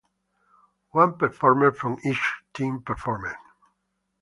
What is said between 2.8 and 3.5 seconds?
performed.